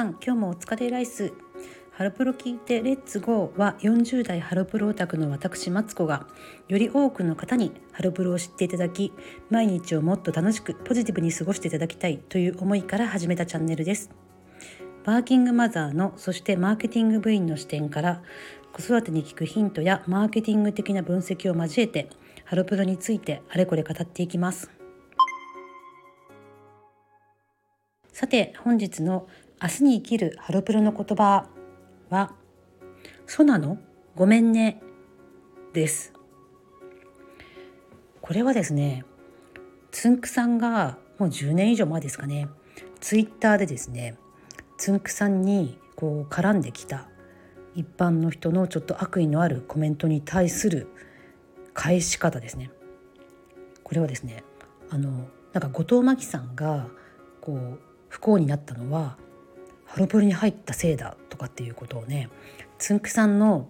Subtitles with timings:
[0.00, 1.30] さん今日もお疲れライス。
[1.92, 6.26] ハロプロ聞いてレッツゴーは40代ハロプロオタクの私マツコが
[6.68, 9.12] より多くの方にハロプロを知っていただき
[9.50, 14.08] 毎日をもっと楽しくポジティブに過ごしていただきたいという思いから始めたチャンネルです。
[15.04, 18.22] ワーキングマザーのそしてマーケティング部員の視点から
[18.72, 22.08] 子育てに効くヒントやマーケティング的な分析を交えて
[22.46, 24.70] ハロプロについてあれこれ語っていきます。
[28.20, 29.28] さて本日の
[29.62, 31.46] 明日に生きるハロプロの言葉
[32.08, 32.32] は
[33.26, 33.76] ソナの？
[34.16, 34.80] ごめんね。
[35.74, 36.14] です。
[38.22, 39.04] これはですね
[39.90, 42.48] つんくさんがもう10年以上前ですかね。
[43.00, 44.16] ツイッターでですね
[44.78, 47.08] つんくさんにこう絡んできた
[47.74, 50.88] 一般の人のちょっと悪意のあるコメントに対する
[51.74, 52.70] 返し方ですね。
[53.84, 54.42] これはですね
[54.88, 56.88] あのなんか後藤真希さんが
[57.42, 59.18] こう不幸になったのは
[59.90, 62.28] ハロプロに入ったせいだとかっていうことをね
[62.78, 63.68] つんくさんの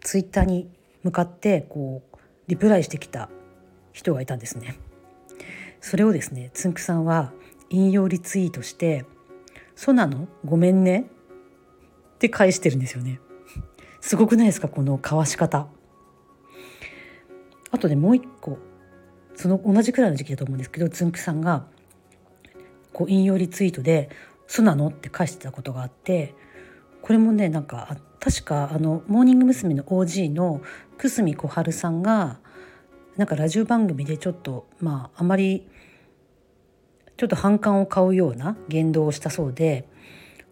[0.00, 0.68] ツイッターに
[1.04, 2.16] 向かってこう
[2.48, 3.28] リプライしてきた
[3.92, 4.76] 人がいたんですね。
[5.80, 7.32] それをですねつんくさんは
[7.70, 9.04] 引用リツイートして
[9.76, 11.06] 「ソナのごめんね」
[12.14, 13.20] って返してるんですよね。
[14.00, 15.68] すごくないですかこの交わし方。
[17.70, 18.58] あとねもう一個
[19.36, 21.66] その同じくらいの時期だと思うんですけどつんくさんが
[22.92, 24.10] こう引用リツイートで
[24.46, 26.34] 「そうなの?」って返してたことがあって
[27.02, 29.74] これもねなんか確かあのモーニング娘。
[29.74, 30.62] の OG の
[30.98, 32.38] 久住小春さんが
[33.16, 35.66] なんかラジオ番組でちょっとまああまり
[37.16, 39.88] ちょっと反感を買うような言動をしたそうで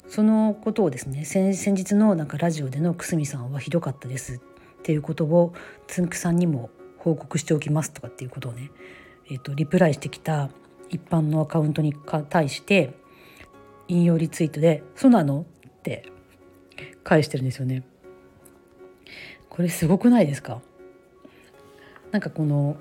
[0.08, 4.40] そのことをですね先日のなんかラジオでの久住さんはひどかったですっ
[4.82, 5.54] ていうことを
[5.86, 8.70] つんくさんにも報告しておきますとかっていうことをね、
[9.30, 10.50] えーと、リプライしてきた
[10.90, 11.94] 一般のアカウントに
[12.28, 12.94] 対して
[13.90, 16.06] 引用リツイートで「そうなの?」って
[17.02, 17.82] 返してるんですよね。
[19.48, 20.62] これすごくないですか？
[22.12, 22.76] なんかこの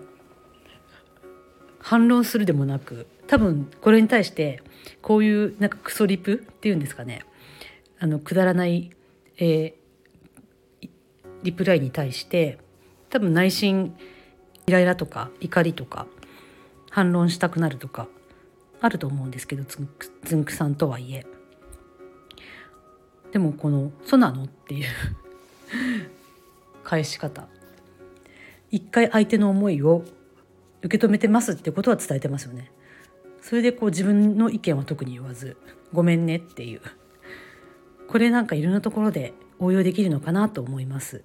[1.79, 4.61] 反論するでもなく多分これに対して
[5.01, 7.25] こういうなんかクソリプっていうんですかね？
[7.99, 8.91] あのくだらない、
[9.37, 10.89] えー、
[11.41, 12.59] リプライに対して
[13.09, 13.95] 多分内心
[14.67, 16.05] イライラとか怒りとか
[16.91, 18.07] 反論したくなるとか
[18.81, 21.25] あると思うんですけどつんくつんくさんとはいえ
[23.31, 24.85] でもこの「そうなの?」っていう
[26.83, 27.47] 返し方
[28.71, 30.03] 一回相手の思いを
[30.81, 32.71] 受け止めてますってことは伝えてますよね
[33.41, 35.57] それでこう自分の意見は特に言わず
[35.93, 36.81] 「ごめんね」っていう
[38.07, 41.23] これなんかいろんなところで応用できるのかなと思います。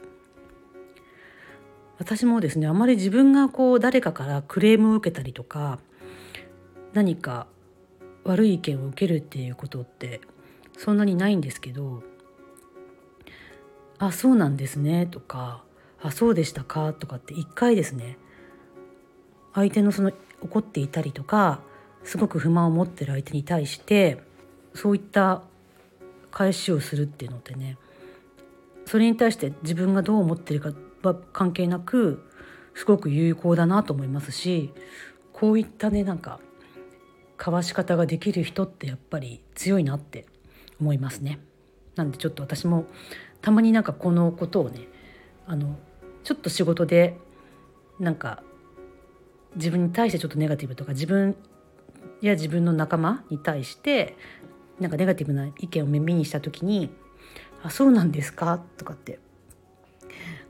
[1.99, 5.79] 私もですねあまり自分がこう誰かからクレームを受けたりとか
[6.95, 7.47] 何か
[8.25, 10.21] 悪い意見を受けるっていうことって
[10.79, 12.03] そんなにないんですけど
[13.99, 15.63] 「あそうなんですね」とか
[16.01, 18.17] 「あそうでしたか」とかって一回ですね
[19.53, 21.61] 相手のその怒っていたりとか
[22.03, 24.23] すごく不満を持ってる相手に対して
[24.75, 25.43] そういった
[26.31, 27.77] 返しをするっていうのってね
[28.87, 30.73] それに対して自分がどう思ってるか
[31.03, 32.23] は関係なく
[32.75, 34.73] すごく有効だなと思いますし
[35.33, 36.41] こういったねなんか
[37.39, 40.27] 交わし方ができる人ってやっぱり強いなって
[40.81, 41.41] 思いますね。
[41.97, 42.87] なんでちょっと私も
[43.41, 44.89] たまになんかこのことをね
[45.47, 45.77] あの
[46.23, 47.17] ちょっと仕事で
[48.01, 48.43] なんか
[49.57, 51.37] 自分に対してちょっとネガティブとか自分
[52.21, 54.17] や自分の仲間に対して
[54.81, 56.91] なんかネガティブな意見を耳にした時に
[57.63, 59.21] 「あそうなんですか?」とかって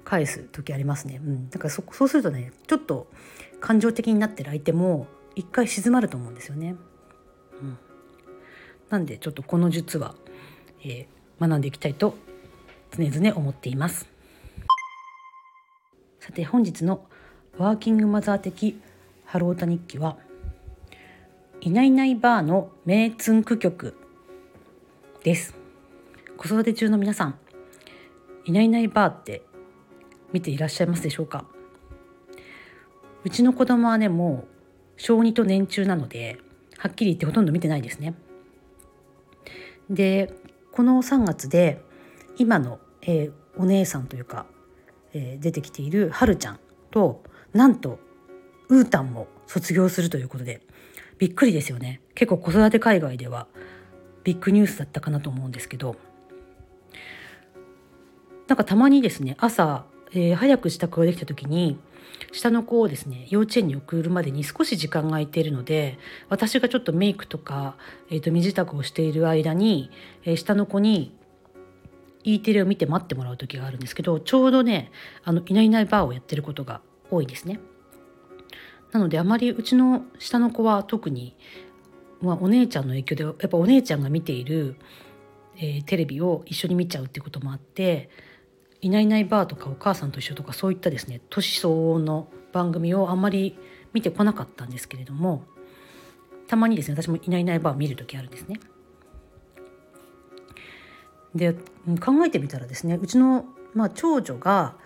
[0.04, 1.20] 返す時ありますね。
[1.22, 3.08] うん、だからそそうするとねちょっと
[3.60, 6.76] 感情的になってる相手も一回静まると思うんですよね。
[7.60, 7.78] うん、
[8.90, 10.14] なんでちょっとこの術は、
[10.82, 12.16] えー、学んでいきたいと
[12.96, 14.08] 常々思っています。
[16.20, 17.06] さて本日の
[17.58, 18.80] ワーキングマザー的
[19.26, 20.16] ハロータ日記は
[21.60, 23.96] いないいないバーの名ツンク曲
[25.22, 25.54] です
[26.36, 27.38] 子育て中の皆さん
[28.44, 29.42] いないいないバーって
[30.32, 31.44] 見ていらっしゃいますでしょうか？
[33.24, 34.53] うちの子供はねもう
[34.96, 36.38] 小児と年中なので
[36.78, 38.14] はっきり言ってほとんど見てないですね。
[39.90, 40.32] で
[40.72, 41.80] この3月で
[42.36, 44.46] 今の、えー、お姉さんというか、
[45.12, 46.60] えー、出てきているはるちゃん
[46.90, 47.98] となんと
[48.68, 50.62] うーたんも卒業するということで
[51.18, 52.00] びっくりですよね。
[52.14, 53.46] 結構子育て海外では
[54.24, 55.96] ビッグニュースだったかなと思うんですけど。
[58.46, 61.76] なんかたまにですね朝えー、早く支度ができた時に
[62.32, 65.98] 下の子をですね幼稚園に送るまでに少し時間が空いているので
[66.28, 67.76] 私がちょっとメイクとか、
[68.10, 69.90] えー、と身支度をしている間に、
[70.24, 71.16] えー、下の子に
[72.24, 74.90] E テレを見て待ってもらう時があるんですけどちょうどね
[75.24, 76.80] あのいないいないバーをやってることが
[77.10, 77.60] 多いですね。
[78.92, 81.36] なのであまりうちの下の子は特に、
[82.20, 84.76] まあ、お姉ちゃんの影響でやっぱお姉ちゃんが見ている、
[85.56, 88.08] えー、テレビを一緒に見ちゃうっていうこともあって
[88.84, 93.58] 「いないいないバー」とか「お母さんと一緒」とかそういったですね年相応の番組をあんまり
[93.92, 95.44] 見てこなかったんですけれども
[96.46, 98.60] たまにですね私も「いないいないバー」見る時あるんですね。
[101.34, 101.52] で
[102.00, 103.44] 考えてみたらですねうちの、
[103.74, 104.76] まあ、長女が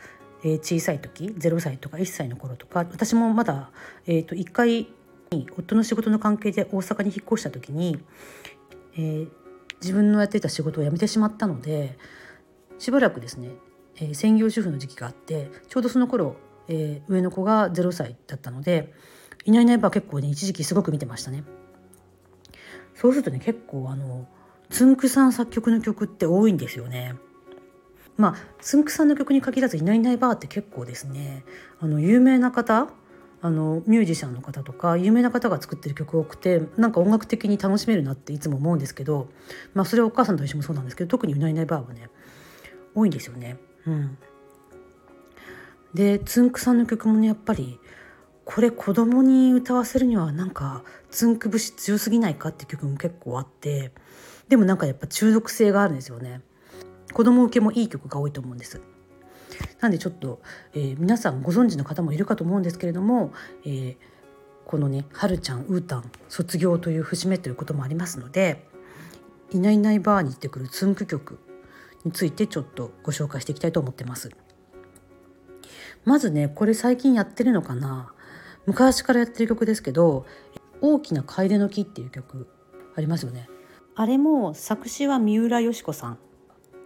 [0.44, 3.70] えー、小さい時0歳とか1歳の頃とか私もまだ、
[4.06, 4.88] えーと、1回
[5.56, 7.98] 夫の仕事の関係で大阪に引っ越した時に、
[8.94, 9.28] えー、
[9.80, 11.98] 自分のやっていた仕事を辞めてしまったので
[12.78, 13.50] しばらくですね、
[14.00, 16.36] えー、専業主婦の時期があってちょうどその頃、
[16.68, 18.92] えー、上の子が0歳だったので
[19.44, 21.44] 「いないいないば」結構ね一時期すごく見てましたね。
[22.94, 24.26] そうするとね結構あの
[24.70, 27.14] つんくさん作曲の曲って多いんですよね。
[28.16, 31.44] まあつんくさんの曲に限らず「いないいないばー」って結構ですね
[31.80, 32.88] あの有名な方
[33.40, 39.28] あのミュージシャンの方とか有名な方が作ってる曲多くてなんか音楽的に楽しめるなっていつも思うんですけど、
[39.74, 42.10] まあ、それはお母さんと一緒もそうなんですけど特に「いないいないばー」はね
[42.96, 43.58] 多いんですよね。
[43.88, 44.18] うん、
[45.94, 47.80] でつんくさんの曲もねやっぱり
[48.44, 53.92] これ子供に歌わせるにはなんかつんく節強すぎないかって曲も結構あって
[54.48, 56.40] でもなんかやっぱ中毒性があるんですよね。
[57.12, 58.80] 子供受けもいい曲が多いと思うんです。
[59.80, 60.40] なんでちょっと、
[60.74, 63.32] えー、皆さんご存知の方もいるかと思うんですけれども、
[63.64, 63.96] えー、
[64.66, 68.66] このね「はるちゃんうーたん卒業」という節目ということもありますので
[69.50, 71.38] 「いないいないバー」に行ってくるつんく曲
[72.04, 74.30] についてちょっとご紹介していきたいと思ってます。
[76.04, 78.12] まずねこれ最近やってるのかな
[78.66, 80.26] 昔からやってる曲ですけど
[80.80, 82.46] 「大きな楓の木」っていう曲
[82.94, 83.48] ありますよね。
[83.94, 86.18] あれも作詞は三浦佳子さん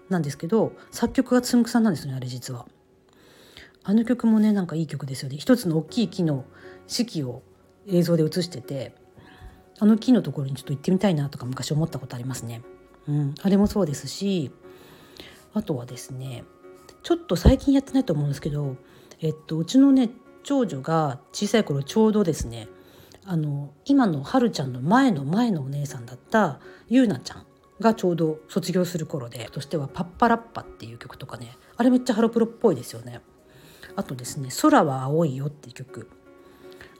[0.08, 2.66] なんですけど作曲がつんくさんなんですねあれ実は。
[3.84, 6.44] あの曲もねなんかいい曲ですよね一つの大きい木の
[6.86, 7.42] 四季を
[7.86, 8.94] 映像で映してて
[9.80, 12.62] あの木のところにちょっと行ってみたいなとか昔思ったことありますね。
[13.08, 14.52] うん、あれもそうですし
[15.54, 16.44] あとはですね
[17.02, 18.76] ちょっと最近やってないと思うんですけど、
[19.20, 20.10] えっと、うちのね
[20.42, 22.68] 長女が小さい頃ちょうどですね
[23.24, 27.46] あの今のはるちゃんの前の前のお姉さんだったゆうなちゃん
[27.80, 33.20] がちょうど卒業する頃でとしては「パッパラッパ」っていう曲とかねあれめっちゃハロプロっぽいですよね。
[33.94, 36.08] あとですね「空は青いよ」っていう曲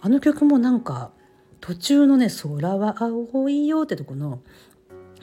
[0.00, 1.12] あの曲もなんか
[1.60, 4.43] 途中のね「空は青いよ」ってとこの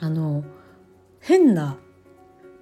[0.00, 0.44] あの
[1.20, 1.76] 変な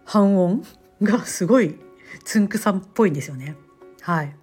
[0.08, 0.64] 半音
[1.02, 1.78] がすごい
[2.24, 3.56] つんくさんっぽいんですよね。
[4.00, 4.34] はい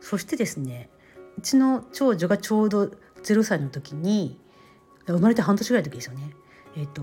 [0.00, 0.90] そしてですね
[1.38, 2.90] うちの長女がちょうど
[3.22, 4.36] 0歳の時に
[5.06, 6.32] 生まれて半年ぐらいの時ですよね
[6.76, 7.02] えーと、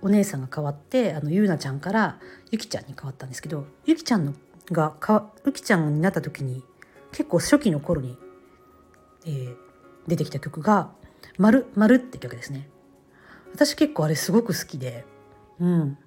[0.00, 2.18] お姉さんが変わってあのゆうなちゃんから
[2.50, 4.32] ゆきちゃんに変わったんですけどゆきちゃんの
[4.72, 6.64] がかゆきちゃんになった時に
[7.12, 8.16] 結構初期の頃に、
[9.26, 9.56] えー、
[10.06, 10.92] 出てきた曲が
[11.36, 12.70] 「まるまるって曲ですね。
[13.52, 15.04] 私結構あれすごく好きで、
[15.60, 15.98] うん、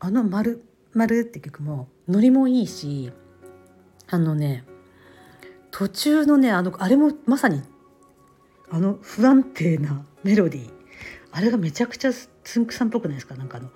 [0.00, 3.12] あのまるまるって曲もノリもいいし
[4.08, 4.64] あのね
[5.70, 7.62] 途中のねあのあれもまさに
[8.70, 10.72] あの不安定なメロディー。
[11.30, 12.10] あれがめちゃくちゃ
[12.42, 13.34] つんくさんっぽくないですか？
[13.34, 13.68] なんかあの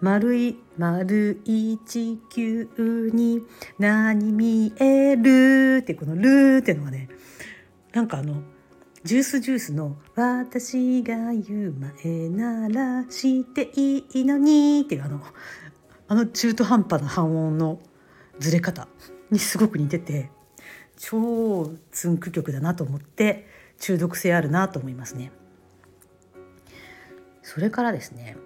[0.00, 3.40] 丸い丸い地球に
[3.78, 7.08] 何見えるってこの「る」っていうのがね
[7.92, 8.42] なんかあの
[9.04, 15.20] ジュースジュースの「私が言う前ならしていいのに」っていうあの
[16.08, 17.80] あの中途半端な半音の
[18.38, 18.88] ずれ方
[19.30, 20.30] にすごく似てて
[20.96, 23.46] 超つんく曲だなと思って
[23.78, 25.32] 中毒性あるなと思いますね。
[27.42, 28.38] それからですね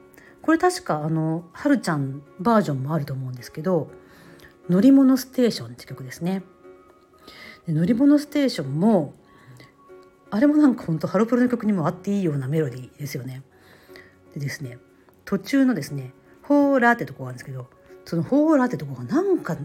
[0.42, 3.92] これ確かあのはるちゃんバージョンもあると思うんですけど
[4.68, 6.42] 「乗り物ステーション」って曲ですね。
[7.64, 9.14] で乗り物ステーションも
[10.30, 13.42] あれもなんかほんとハロプロの曲にもあっていいようなメロディーですよね。
[14.34, 14.78] でですね
[15.24, 17.68] 途中のですね「ほーら」ってとこがあるんですけど
[18.04, 19.56] その「ほーら」ってとこがなんか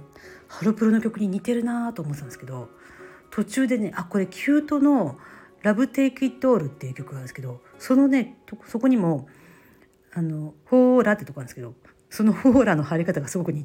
[0.47, 2.69] ハロプロの曲に似てるなと思ってたんですけど
[3.29, 5.17] 途中でねあこれキュートの
[5.63, 9.27] 「ラブテイクイットオールっていう曲があるんですけどそのねそこにも
[10.13, 11.73] あのホーラってとこなんですけど
[12.09, 13.55] そのホーラの入り方がすごく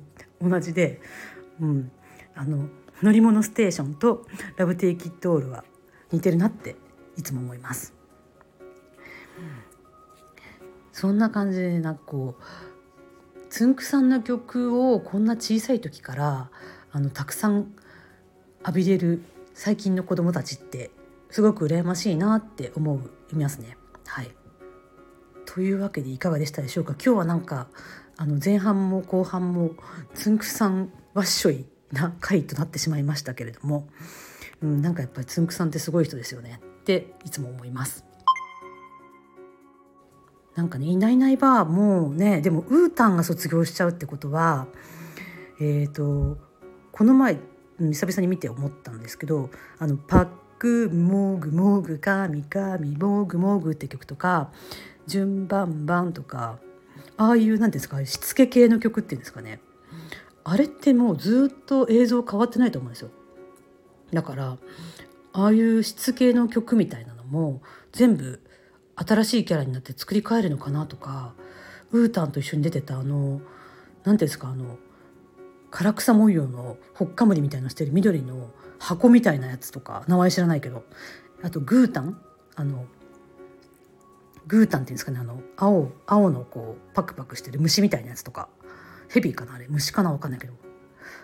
[0.40, 1.00] 同じで、
[1.60, 1.90] うん、
[2.34, 2.68] あの
[3.02, 4.26] 乗り物ステーションと
[4.56, 5.64] ラブテイクイットオールは
[6.12, 6.76] 似てるなって
[7.18, 7.92] いつも思います。
[10.92, 12.42] そんな感じでなんかこう
[13.50, 16.50] つんくさんの曲をこんな小さい時から
[16.90, 17.72] あのたくさん
[18.60, 19.22] 浴びれる
[19.54, 20.90] 最近の子供たちって
[21.30, 23.00] すごく羨ましいなって思
[23.32, 23.76] いますね。
[24.06, 24.30] はい
[25.46, 26.94] というわけでいかがでしたでしょうか？
[26.94, 27.68] 今日はなんか
[28.16, 29.70] あの前半も後半も
[30.14, 33.88] つんくさんわっしょいな回となってしまいましたけれども、
[34.62, 38.06] うん、なんかやっぱりつんくさんってすごい人ですよねっていつも思います。
[40.54, 44.66] なんかねいないいないばもうねでもウータンが卒業しちゃうってことは
[45.60, 46.38] えっ、ー、と
[46.90, 47.38] この前
[47.78, 50.28] 久々に見て思ったんですけどあのパッ
[50.58, 54.50] クモグモグカミカミモグモグって曲とか
[55.06, 56.58] 順番番とか
[57.18, 59.60] ああいう何ですかしつけ系の曲っていうんですかね
[60.42, 63.10] あれってもうずっと映像変わってないと思うんですよ
[64.12, 64.56] だから
[65.32, 68.42] ああいうしつけの曲みたいなのも全部
[68.96, 71.34] 新しいキャラになって作り変えるのかなとか
[71.92, 73.40] ウータンと一緒に出てたあの
[74.04, 74.78] 何ていうんですかあの
[75.70, 80.84] 唐草模様のほっかむりみたいなしてる緑の箱みたいなやつとか名前知らないけど
[81.42, 82.20] あとグータン？
[82.56, 82.86] あの
[84.46, 88.48] グータンっていうんですかねあの青青のこうパクパクしてる虫みたいなやつとか。
[89.10, 89.66] ヘビーかなあれ。
[89.70, 90.52] 虫かな分かんないけど。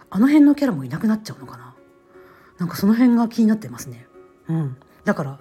[0.09, 1.74] あの辺のキャラもいなくなっちゃうのかな。
[2.65, 4.07] なんかその辺が気になってますね
[4.49, 5.39] うんだから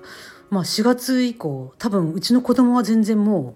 [0.49, 3.55] まあ4月以降多分うちの子供は全然も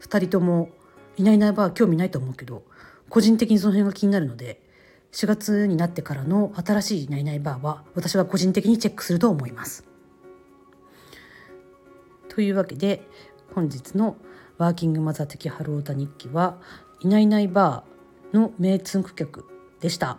[0.00, 0.70] う2人とも
[1.18, 2.62] いないいないば興味ないと思うけど
[3.10, 4.62] 個人的にその辺が気になるので
[5.12, 9.84] 4月になってからの新しいナイナイバーは私は個人的にチェックすると思います。
[12.30, 13.06] というわけで
[13.54, 14.16] 本日の
[14.56, 16.56] ワーキングマザー的ハロータ日記は
[17.00, 19.44] いないいないバーの名ツンク曲
[19.80, 20.16] でした。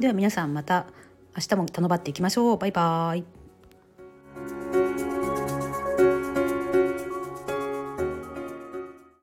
[0.00, 0.86] では皆さんまた
[1.36, 2.56] 明日も頼まっていきましょう。
[2.58, 3.41] バイバーイ。